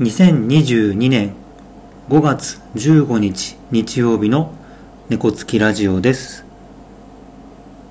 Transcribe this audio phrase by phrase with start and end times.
[0.00, 1.34] 2022年
[2.08, 4.54] 5月15日日曜日の
[5.10, 6.46] 猫つきラジオです。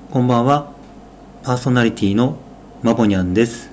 [0.09, 0.71] こんばんは。
[1.43, 2.37] パーソナリティの
[2.81, 3.69] まぼにゃんです。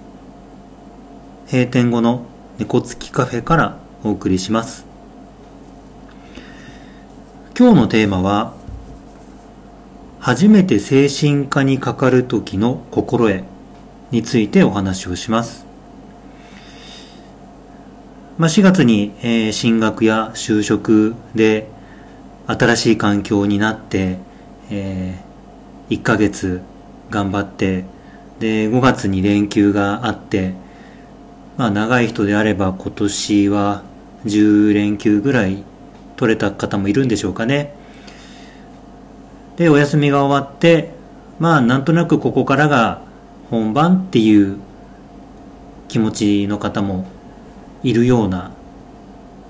[1.50, 2.27] 閉店後の
[2.59, 4.84] 猫つきカフェからお送りします。
[7.59, 8.52] 今日のテーマは
[10.20, 13.45] 初めて精神科にかかる時の心得
[14.10, 15.66] についてお話をします。
[18.38, 21.68] まあ、4月に、えー、進学や就職で
[22.46, 24.18] 新しい環境になって、
[24.70, 26.60] えー、1ヶ月
[27.08, 27.84] 頑張って
[28.38, 30.52] で5月に連休があって
[31.56, 33.82] まあ長い人であれば今年は
[34.27, 35.64] 10連休ぐらい
[36.16, 37.74] 取れた方もいるんでしょうかね。
[39.56, 40.91] でお休みが終わって
[41.39, 43.00] まあなんとなくここからが
[43.50, 44.58] 本番っていう
[45.89, 47.06] 気持ちの方も
[47.87, 48.51] いるような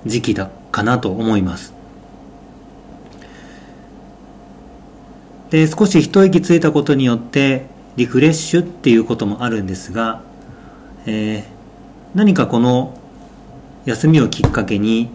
[0.05, 1.73] 時期だかなと思います。
[5.49, 7.65] で少し一息ついたことによって
[7.95, 10.21] リフレッシュっていうこともあるんですが、
[11.07, 11.43] えー、
[12.13, 12.99] 何かこの
[13.85, 15.09] 休みをきっかけに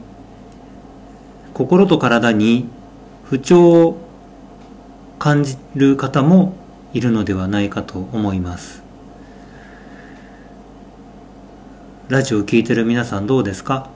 [1.55, 2.67] 心と体に
[3.25, 3.99] 不調を
[5.21, 6.55] 感じる方も
[6.93, 8.82] いるのではないかと思います
[12.09, 13.89] ラジオを聴いてる皆さんどうですか？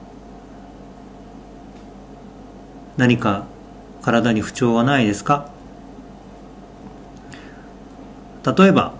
[2.95, 3.45] 何か
[4.01, 5.51] 体に不調はないですか？
[8.57, 8.93] 例えば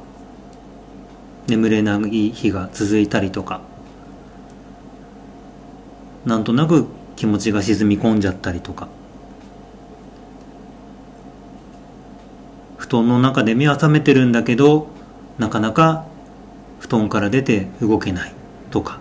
[1.47, 3.61] 眠れない日が続いたりとか
[6.25, 8.89] なんとなく気持ちが沈み込んじゃったりとか
[12.75, 14.89] 布団の中で目は覚めてるんだけど
[15.39, 16.05] なかなか
[16.79, 18.33] 布団から出て動けない
[18.69, 18.99] とか。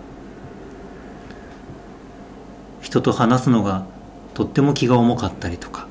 [2.97, 3.85] 人と話すのが
[4.33, 5.87] とっても気が重かったりとか。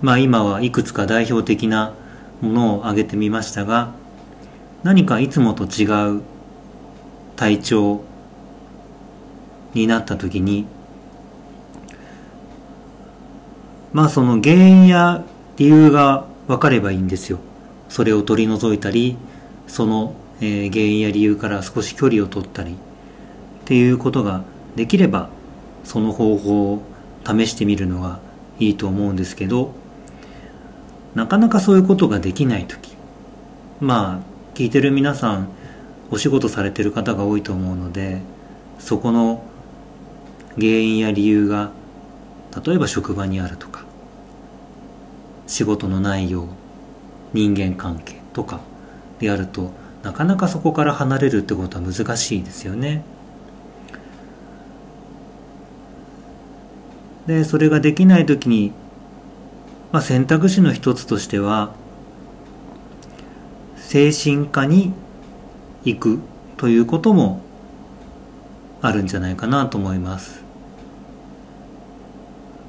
[0.00, 1.94] まあ今はいくつか代表的な
[2.40, 3.92] ものを挙げてみましたが
[4.82, 5.86] 何かいつもと違
[6.18, 6.20] う
[7.36, 8.02] 体調
[9.72, 10.66] になった時に
[13.94, 15.24] まあその原因や
[15.56, 17.38] 理由が分かればいいんですよ。
[17.88, 19.16] それを取り除いたり
[19.66, 22.76] その、原因や理由から少し距離を取ったり。
[23.64, 24.44] っていうことが
[24.76, 25.30] できれば
[25.84, 26.82] その方法を
[27.26, 28.20] 試してみるのが
[28.58, 29.72] いいと思うんですけど
[31.14, 32.94] なかなかそういうことができない時
[33.80, 35.48] まあ聞いてる皆さん
[36.10, 38.20] お仕事されてる方が多いと思うので
[38.78, 39.42] そこの
[40.56, 41.72] 原因や理由が
[42.64, 43.84] 例えば職場にあるとか
[45.46, 46.48] 仕事の内容
[47.32, 48.60] 人間関係とか
[49.18, 53.02] であるとなかなかそこから離れるってことは難しいですよね。
[57.26, 58.72] でそれができない時に、
[59.92, 61.72] まあ、選択肢の一つとしては
[63.76, 64.92] 精神科に
[65.84, 66.18] 行く
[66.56, 67.40] ということも
[68.82, 70.42] あるんじゃないかなと思います。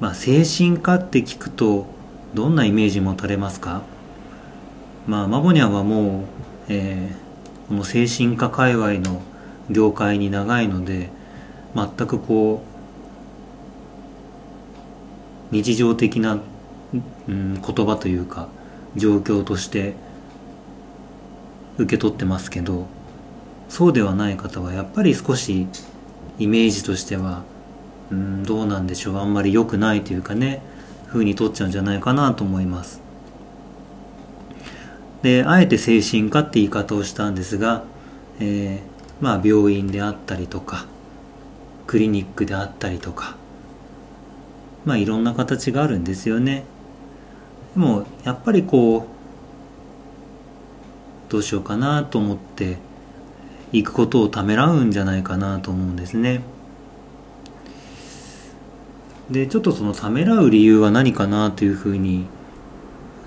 [0.00, 1.86] まあ、精神科って聞くと
[2.34, 3.82] どんなイメージ持たれますか？
[5.06, 6.22] まあ、マボニャンはもう、
[6.68, 9.22] えー、この精神科界隈の
[9.70, 11.10] 業界に長いので
[11.74, 12.75] 全くこう
[15.50, 16.40] 日常的な、
[17.28, 18.48] うん、言葉というか
[18.96, 19.94] 状況として
[21.78, 22.86] 受け取ってますけど
[23.68, 25.66] そうではない方はやっぱり少し
[26.38, 27.42] イメージとしては、
[28.10, 30.62] うん、どうなんでしょうあんまり良くないというかね
[31.08, 33.00] 風に取っちゃうんじゃないかなと思います。
[35.22, 37.84] であえて精神科って言い方をしたんですが、
[38.38, 40.86] えー、まあ病院であったりとか
[41.86, 43.36] クリニックであったりとか
[44.86, 46.64] まあいろんな形があるんですよね。
[47.74, 49.02] でもやっぱりこう
[51.30, 52.78] どうしようかなと思って
[53.72, 56.40] 行くことをためらうんじゃないかなと思うんですね。
[59.30, 62.26] でちょっとそのためらう理由は何かなというふうに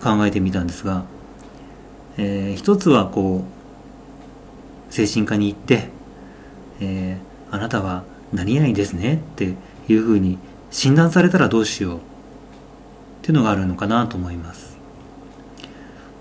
[0.02, 1.04] 考えてみたんですが、
[2.18, 3.44] えー、一つはこ
[4.90, 5.90] う精神科に行って、
[6.80, 9.56] えー、あなたは何々ですねって
[9.90, 10.40] いうふうに
[10.72, 11.98] 診断されたらどうしよう。
[11.98, 12.02] っ
[13.22, 14.78] ていうのがあるのかなと思います。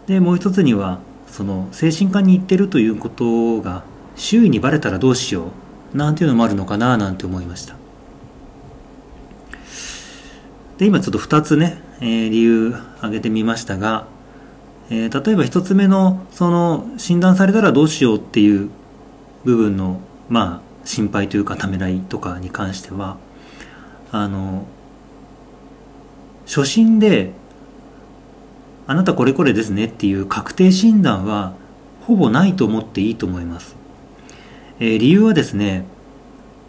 [0.06, 3.84] でもう一つにはその精神科に行ってるということが
[4.16, 5.52] 周囲にバレたらどうしよ
[5.94, 5.96] う。
[5.96, 7.76] なんていうのもあるのかななんて思いました。
[10.78, 14.06] で今ちょっと2つね、えー、理由挙げてみましたが、
[14.90, 18.70] えー、例えば1つ目のその診断されたらどうしようっていう
[19.44, 23.16] 部分のまあ心配というかためらいとかに関しては
[24.10, 24.66] あの
[26.46, 27.32] 初心で
[28.87, 31.55] あなたこれこれですねっていう確定診断は
[32.02, 33.76] ほぼないと思っていいと思います、
[34.81, 35.84] えー、理由はですね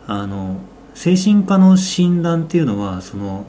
[0.06, 0.58] あの
[0.96, 3.46] 精神科の診断っていうのはその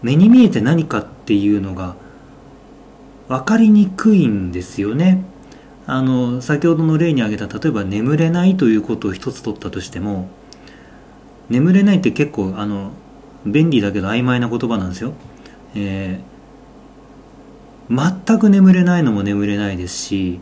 [0.00, 1.94] 目に見えて何かっていうのが
[3.28, 5.24] 分かりにくいんですよね。
[5.86, 10.28] あの先ほどの例に挙げた例えば眠れないということを一つ取ったとしても
[11.48, 12.92] 眠れないって結構あの
[13.44, 15.12] 便利だけど曖昧な言葉なんですよ、
[15.74, 20.40] えー、全く眠れないのも眠れないですし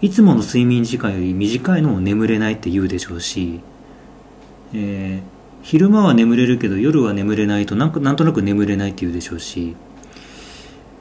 [0.00, 3.60] いつもの睡眠時間より短いのも眠れないって言うでしょうし、
[4.74, 5.22] えー、
[5.62, 9.76] 昼間は眠れるけど夜は眠れないとなんなんとなく眠れないって言うでしょうし、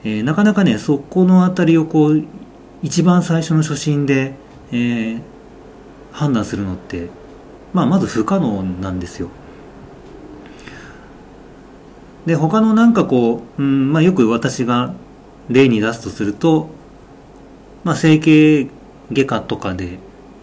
[0.06, 2.24] えー、なかなかねそこの辺りをこう
[2.82, 4.36] 一番最初の初心で、
[4.72, 5.22] えー、
[6.12, 7.10] 判断するのって、
[7.74, 9.30] まあ、まず不可能なんですよ。
[12.26, 14.94] で他のなんかこう、うんまあ、よく私が
[15.50, 16.70] 例に出すとすると、
[17.84, 18.70] まあ、整形
[19.12, 19.98] 外科とかで、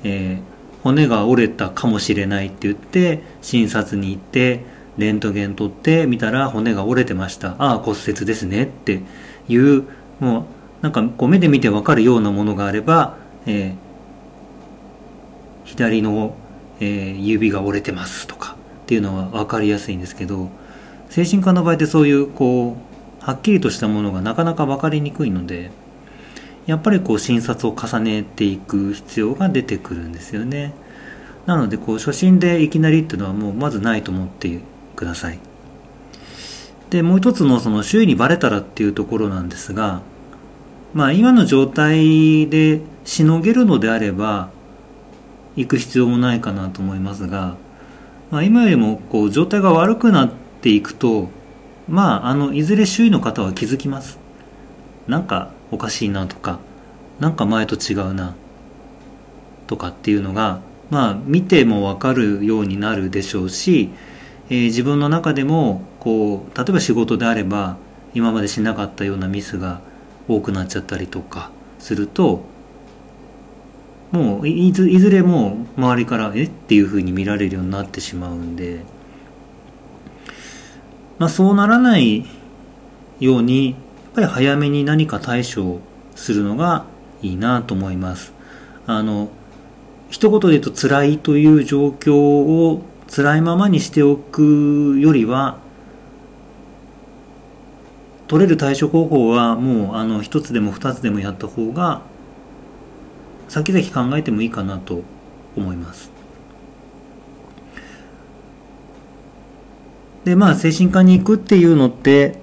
[0.05, 4.65] えー、骨が折れたかもしれないって言って診察に行って
[4.99, 9.01] レントゲン取って見たら骨が折れてましたああ骨折ですねって
[9.49, 9.85] いう
[10.19, 10.45] もう
[10.83, 13.17] なんかこう目で見てわかるようなものがあれば、
[13.47, 13.75] えー、
[15.65, 16.35] 左の、
[16.81, 20.51] えー、指が折れてますとかっていうのは分かりやすいんですけど
[21.11, 22.77] 精神科の場合ってそういうこ
[23.23, 25.71] うはっきりとしたものがなかなか分かりにくいので
[26.67, 30.73] やっぱりこう診察を重ねていく必要が出てくるんですよね。
[31.47, 34.61] なのでこう初診でいきなりっていうのはもうまずないと思って
[34.95, 35.39] ください。
[36.91, 40.03] でもう一つのその周囲にバレたらっていうところなんですが
[40.93, 44.51] まあ今の状態でしのげるのであれば
[45.57, 47.57] 行く必要もないかなと思いますが、
[48.31, 51.29] まあ、今よりもこう状態が悪くなっていくと
[51.89, 54.19] まああのいずれ周囲の方は気づきます。
[55.09, 56.61] なんかおかしいなとか
[57.19, 58.35] なんか前と違うな
[59.67, 63.91] とかっていうのがまあ見ても分かるようになるでしょうし、
[64.51, 67.77] えー、自分の中でもこう例えば仕事であれば
[68.15, 69.81] 今までしなかったようなミスが
[70.29, 72.43] 多くなっちゃったりとかすると
[74.13, 76.45] もういずいずれも周りからえ？
[76.45, 78.81] っていうふうに見られるようになってしまうんで、
[81.19, 82.27] まあ、そうならない
[83.21, 83.77] ようにやっ
[84.15, 85.81] ぱり早めに何か対処
[86.17, 86.87] するのが
[87.23, 88.33] いいなと思います。
[88.87, 89.29] あの
[90.09, 95.59] 一言で言うと辛いという状況を辛いままにしておくよりは
[98.27, 102.03] 取れる対処方法はもうあの1つでも2つでもやった方が
[103.51, 105.03] 先々考えてもいいかなと
[105.57, 106.13] 思います。
[110.25, 112.39] でまあ精神科に行くっていうのって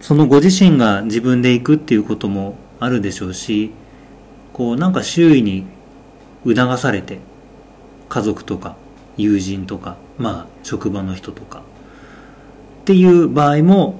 [0.00, 3.72] そのご自身が自分で行くっていうこともあるでしょうし
[4.52, 5.66] こうなんか周囲に
[6.46, 7.18] 促されて
[8.08, 8.76] 家族とか
[9.16, 11.62] 友人とかまあ職場の人とか
[12.82, 13.98] っていう場合も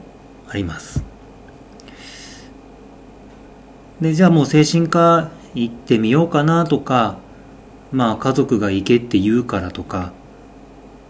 [0.49, 1.02] あります。
[4.00, 7.17] でじゃあもう精神科行ってみようかなとか
[7.91, 10.13] まあ家族が行けって言うからとか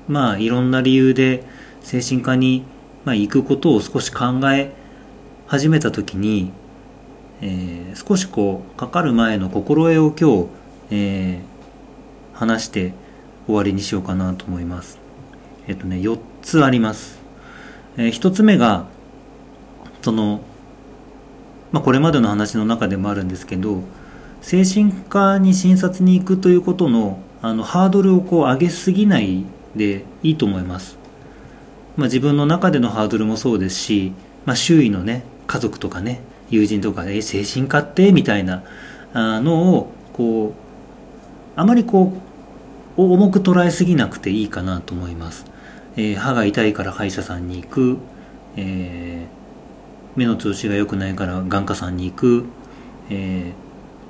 [0.09, 1.45] まあいろんな理由で
[1.83, 2.65] 精神科に、
[3.05, 4.73] ま、行くことを少し考え
[5.47, 6.53] 始めた時に、
[7.41, 10.49] えー、少しこうかかる前の心得を今日、
[10.91, 12.93] えー、話して
[13.47, 14.99] 終わりにしようかなと思います。
[15.67, 17.19] えっとね4つあります、
[17.97, 18.87] えー、1つ目が
[20.03, 20.41] その、
[21.73, 23.83] まあ、これまでの話の中でもあるんですけど
[24.47, 30.97] 精神科に診察に行くということのあのハードルをこう上げすぎないでいいと思います、
[31.97, 34.13] まあ、自分の中でのハードルもそうですし、
[34.45, 38.13] まあ、周囲のね家族とかね友人とかえ精神科って？
[38.13, 38.63] みたいな
[39.13, 40.55] のをこ
[41.57, 42.13] うあまりこ
[42.97, 45.45] う重く捉えすぎなくていいかなと思います、
[45.97, 47.99] えー、歯が痛いから歯医者さんに行く、
[48.57, 49.37] えー
[50.15, 52.45] 目の調子が良くないから眼科さんに行く、
[53.11, 53.66] えー、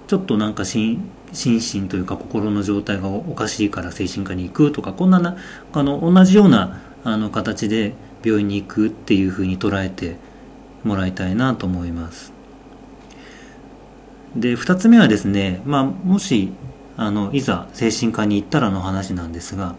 [0.06, 5.36] ちょっとなんか心身というか心の状態がおかしいから精神科に行くとかこんなな
[5.72, 7.94] あの同じようなあの形で
[8.25, 10.16] 病院に行くっていうふうに捉えて
[10.84, 12.32] もらいたいなと思います。
[14.36, 16.52] で2つ目はですね、まあ、もし
[16.96, 19.75] あのいざ精神科に行ったらの話なんですが、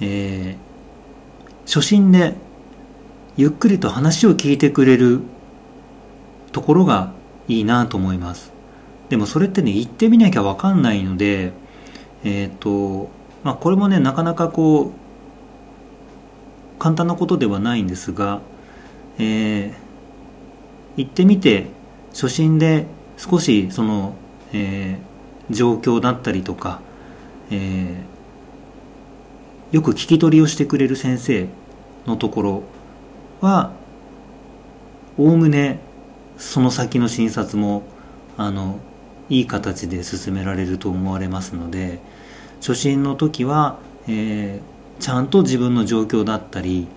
[0.00, 2.34] えー、初診で
[3.36, 5.20] ゆっくりと話を聞いてくれる
[6.52, 7.12] ところが
[7.48, 8.52] いいなと思います。
[9.08, 11.52] でもそれってね行ってみなきゃ分かんないので
[12.24, 13.08] えっ、と
[13.44, 14.92] まあこれもねなかなかこう
[16.78, 18.40] 簡単なことではないんですが、
[19.18, 19.72] えー、
[20.96, 21.66] 行ってみて
[22.12, 22.86] 初心で
[23.16, 24.14] 少しその、
[24.52, 26.80] えー、状況だったりとか、
[27.50, 31.48] えー、よく聞き取りをしてくれる先生
[32.06, 32.62] のところ
[33.40, 33.72] は
[35.18, 35.80] おおむね
[36.38, 37.82] その先の診察も
[38.36, 38.78] あの
[39.28, 42.00] いい形で進められると思われますので
[42.60, 46.88] 初診の時は、えー、ちゃんと自分の状況だったり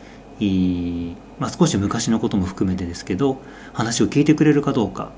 [1.39, 3.41] まあ、少し昔のことも含めてですけど
[3.73, 5.11] 話を聞いてくれるかどうか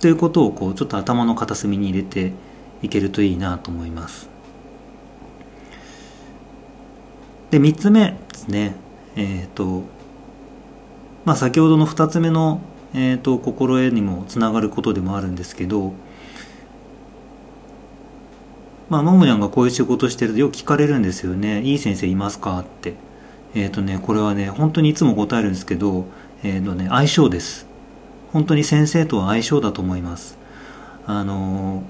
[0.00, 2.32] ということをこうちょっと頭の片隅に入れて
[2.82, 4.30] いけるといいなと思います。
[7.50, 8.74] で3つ目ですね。
[9.16, 9.82] えっ、ー、と
[11.24, 12.60] まあ先ほどの2つ目の
[12.94, 15.92] えーと、心得にもつながることでもあるんですけど
[18.88, 22.94] まあももやんがこういう仕事してるとよく聞かれるんですよね「いい先生いますか?」って。
[23.54, 26.06] えっ、ー、とねこれはね本当にいつも答えるんですけど
[26.44, 27.66] えっ、ー、とね相性です。
[28.32, 30.38] 本当に先生とは相性だと思います。
[31.06, 31.82] あの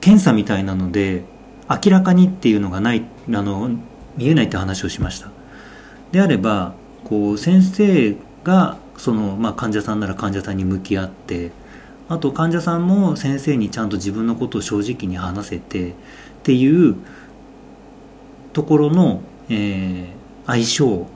[0.00, 1.24] 検査みたいなので
[1.68, 3.70] 明らかにっていうのがないあの
[4.16, 5.30] 見えないって話をしました。
[6.12, 6.74] であれば
[7.04, 8.14] こう先生
[8.44, 11.50] がその、まあ、患者さんなら患者さんに向き合って
[12.08, 15.92] あと患者さんも先生にちゃんと自分のことを正直に話せてっ
[16.42, 16.96] ていう
[18.52, 20.06] ところの、えー、
[20.46, 21.06] 相性。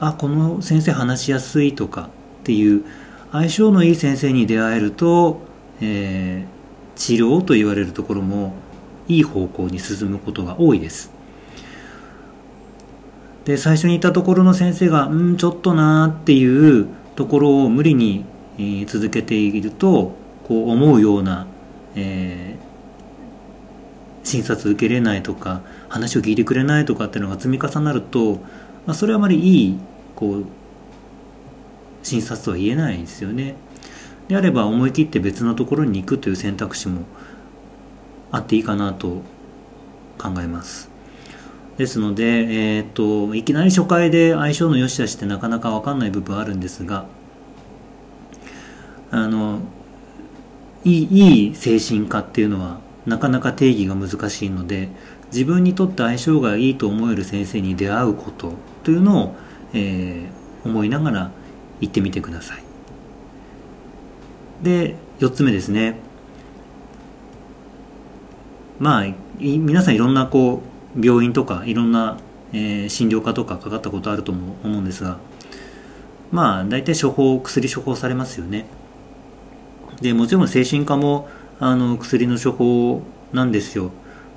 [0.00, 2.84] あこの先生話しやすいとかっていう
[3.30, 5.40] 相性のいい先生に出会えると、
[5.80, 8.54] えー、治療と言われるところも
[9.06, 11.13] いい方向に進むことが多いです。
[13.44, 18.24] で最初に言ったところの先生がうんちょっとなーっていうところを無理に、
[18.58, 20.12] えー、続けていると
[20.44, 21.46] こう思うような、
[21.94, 28.36] えー、診察受けれないとか話を聞いてくれないとかっていうのが積み重なると、
[28.86, 29.78] まあ、それはあまりいい
[30.16, 30.44] こう
[32.02, 33.56] 診察とは言えないですよね。
[34.28, 37.02] であれば思い切って別のところに行くという選択肢も
[38.30, 39.22] あっていいかなと
[40.18, 40.93] 考えます。
[41.76, 47.06] ですので、えーと、いきなり初回で相性の良し悪しってなかなか分かんない部分あるんですが
[49.10, 49.60] あの
[50.84, 54.88] いいいい精神科っていうのはなかなか定義が難しいので
[55.32, 59.34] 自分にとって相性がいいと思える先生に出会うことというのを、
[59.72, 61.30] えー、思いながら
[61.80, 62.62] 行ってみてください。
[64.62, 65.96] で4つ目ですね。
[68.78, 69.06] まあ
[69.38, 72.18] 皆さんいろんなこう病院とかいろんな、
[72.52, 75.18] えー、診療科とかかかったことあると思うんですが
[76.30, 78.66] まあ大体処方薬処方されますよね。
[80.00, 81.28] でもちろん精神科も
[81.60, 83.92] あの薬の処方なんですよ。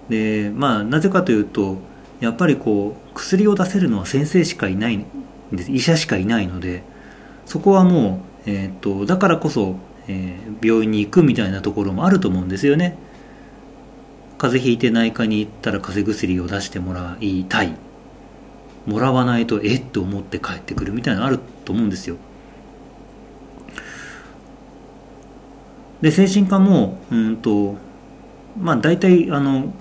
[0.10, 1.78] でまあなぜかというと
[2.20, 5.06] やっぱりこう薬を出せるのは先生しかいないん
[5.52, 5.72] です。
[5.72, 6.84] 医者しかいないので
[7.46, 9.76] そこはもう、えーと、とだからこそ、
[10.08, 12.98] えー、病院に行くみたいなところもあると思うんですよね。
[14.38, 17.76] 風邪ひいて内科に行ったら風邪薬を出してもらいたい。
[18.86, 22.16] もらわないとえっと思って帰ってくるみたいなのあると思うんですよ。
[26.02, 27.76] で精神科もうんと
[28.60, 29.74] まあ大体あの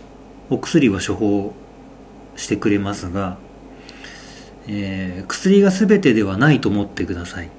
[0.51, 1.55] お薬は処方
[2.37, 3.39] してくれますが、
[4.67, 7.51] えー、薬が全てではないと思ってください。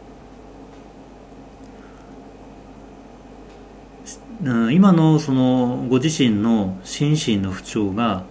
[4.43, 8.23] 今のそのご自身の心身の不調が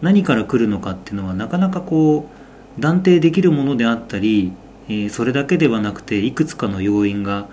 [0.00, 2.28] 何から来るのかっていうのはなかなかこ
[2.76, 4.52] う断定できるものであったり、
[4.88, 7.48] えそれだけではなくていくつかの要因が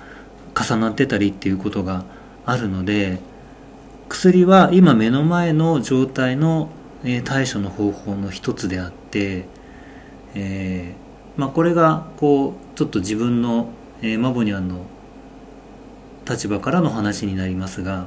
[0.56, 2.06] 重なってたりっていうことが
[2.46, 3.20] あるので
[4.10, 6.70] 薬は今目の前の状態の
[7.26, 9.46] 対処の方法の一つであって、
[10.34, 13.70] えーまあ、これがこうちょっと自分の、
[14.02, 14.86] えー、マボニャンの
[16.28, 18.06] 立場からの話になりますが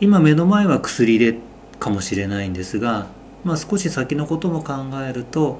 [0.00, 1.38] 今目の前は薬で
[1.78, 3.06] かもしれないんですが、
[3.44, 4.74] まあ、少し先のことも考
[5.08, 5.58] えると、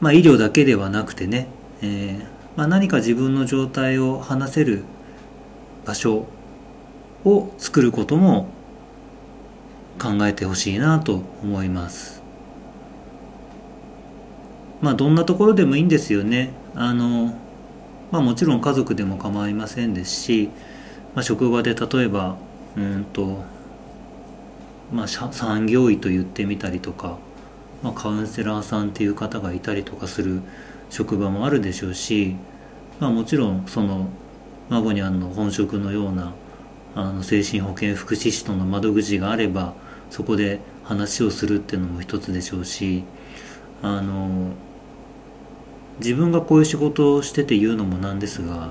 [0.00, 1.46] まあ、医療だけではなくてね、
[1.82, 4.84] えーまあ、何か自分の状態を話せる
[5.86, 6.26] 場所
[7.24, 8.48] を作ることも
[9.98, 12.19] 考えてほしいなと思います。
[14.80, 16.50] まあどんなところでもいいんですよね。
[16.74, 17.34] あの
[18.10, 20.50] まあもちろん家族でも構いませんですし、
[21.14, 22.36] まあ、職場で例えば
[22.76, 23.44] うんと
[24.92, 27.18] まあ産業医と言ってみたりとか
[27.82, 30.42] まあ、カウンセラーさんっていう方がいたりとかする
[30.90, 32.36] 職場もあるでしょうし、
[32.98, 34.08] まあ、もちろんその
[34.68, 36.34] マゴニャンの本職のような
[36.94, 39.74] あの精神保健福祉士との窓口があれば
[40.10, 43.04] そこで話をするっていうのも一つでしょうし
[43.82, 44.52] あの
[46.00, 48.70] 自分がこういう仕事をしてて言うのもなんですが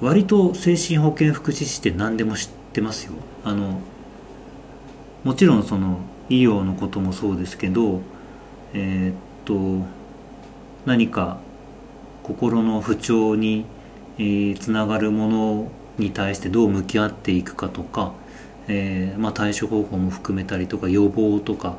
[0.00, 3.14] 割と精神保健福祉士って何でも知ってますよ。
[3.44, 3.80] あの
[5.24, 8.00] もちろんその医療のこともそうですけど
[8.74, 9.14] えー、っ
[9.44, 9.86] と
[10.84, 11.38] 何か
[12.22, 13.64] 心の不調に、
[14.18, 18.12] えー、つながるものに対してどう向き合っていくかとか、
[18.68, 21.76] えーまあ、対処方法も含めたりとか予防とか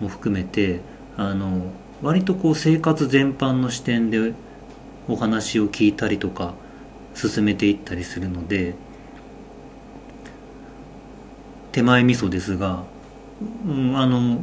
[0.00, 0.80] も含めて
[1.16, 1.62] あの
[2.02, 4.32] 割とこう生活全般の視点で
[5.08, 6.54] お話を聞いたりとか
[7.14, 8.74] 進めていったりするので
[11.72, 12.84] 手前味噌ですが、
[13.66, 14.40] うん、あの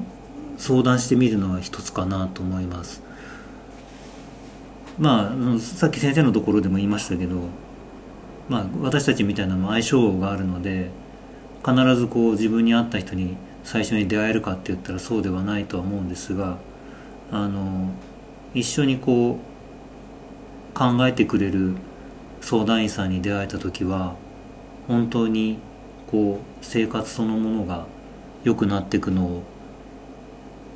[0.58, 3.04] 相談してみるのは一つかなと思います。
[4.98, 7.36] まあさっき先生のところでも言いましたけど
[8.48, 10.90] まあ私たちみたいなのも相性があるので
[11.66, 13.36] 必ずこう自分に合った人に
[13.66, 16.58] 最初に出会えるかって言ったらそうではないとは思うんですが
[17.32, 17.90] あの
[18.54, 21.76] 一緒にこう考えてくれる
[22.42, 24.16] 相談員さんに出会えた時は
[24.88, 25.58] 本当に
[26.08, 27.88] こう生活そのものが
[28.44, 29.44] 良くなっていくのを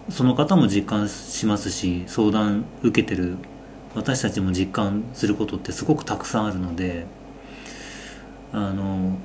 [0.09, 3.37] その方も実感しますし相談受けてる
[3.95, 7.05] 私たちも実感することってすごくたくさんあるので
[8.51, 9.17] あの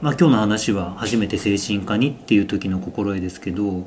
[0.00, 3.86] まあ今日の話は初めて精神科にっていう時の心得ですけど、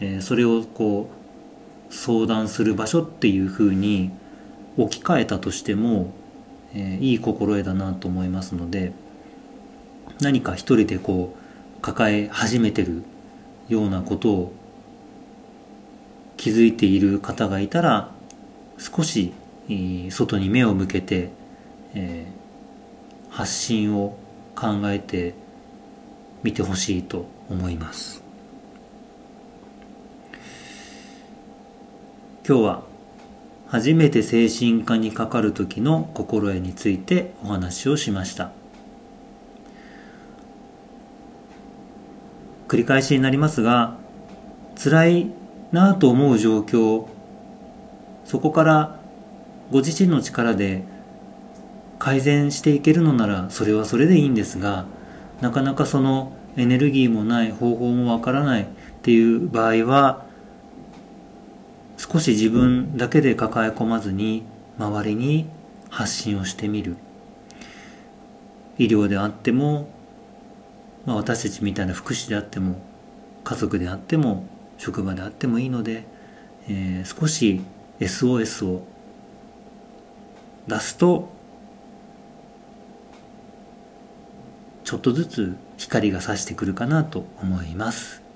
[0.00, 1.27] えー、それをこう
[1.90, 4.10] 相談する場所っていうふうに
[4.76, 6.12] 置き換えたとしても
[6.74, 8.92] えー、いい心得だなと思いますので
[10.20, 13.02] 何か一人でこう抱え始めてる
[13.68, 14.52] ようなことを
[16.36, 18.10] 気づいている方がいたら
[18.78, 19.32] 少し
[20.10, 21.30] 外に目を向けて、
[21.94, 24.16] えー、発信を
[24.54, 25.34] 考えて
[26.42, 28.27] みてほしいと思います。
[32.48, 32.82] 今日は
[33.66, 38.52] 初めて精神科にかかる時の心得についてお話をしました。
[42.68, 43.98] 繰り返しになりますが
[44.82, 45.30] 辛い
[45.72, 47.06] なぁと思う状況
[48.24, 49.00] そこから
[49.70, 50.84] ご自身の力で
[51.98, 54.86] 改善していけるのならそれはそれでいいんですが
[55.42, 58.66] なかなかそのエネルギーもない方法もわからないっ
[59.02, 60.27] ていう場合は
[61.98, 64.44] 少し自分だけで抱え込まずに
[64.78, 65.46] 周りに
[65.90, 66.96] 発信をしてみる
[68.78, 69.90] 医療であっても、
[71.04, 72.80] まあ、私たちみたいな福祉であっても
[73.42, 74.46] 家族であっても
[74.78, 76.04] 職場であってもいいので、
[76.68, 77.62] えー、少し
[77.98, 78.86] SOS を
[80.68, 81.28] 出すと
[84.84, 88.27] ちょっとずつ光が差してくるかなと思います。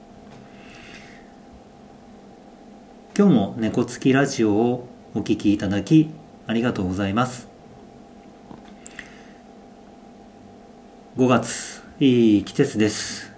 [3.15, 6.09] 今日も猫つきラジオをお聞きいただき
[6.47, 7.47] ありがとうございます。
[11.19, 13.31] 5月いい季節です。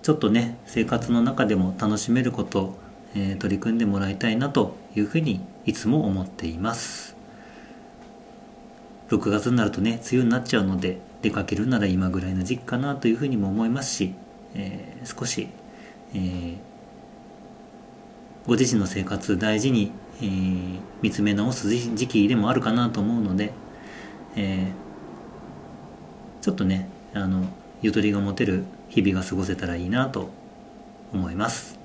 [0.00, 2.78] ちょっとね生活の中でも楽しめること、
[3.14, 7.14] えー、取り組んでもらいたいなというふうにいつも思っています。
[9.10, 14.14] 6月になるとね梅雨になっちゃうので出かけるなら今ぐらいの時期かなというふうにも思いますし、
[14.54, 15.46] えー、少し
[16.14, 16.56] えー、
[18.46, 23.52] ご自身の生活大事に、えー、見つめ直す時期でもあるかなと思うので、
[24.36, 27.44] えー、ちょっとねあの
[27.82, 30.30] ゆとりが持てる日々が過ごせたらいいなと
[31.12, 31.78] 思います。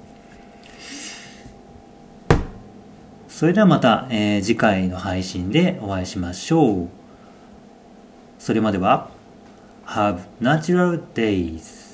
[3.28, 6.90] それではまた、えー、次回の配信でお会いしましょう。
[8.38, 9.10] それまでは
[9.86, 11.89] Have natural days.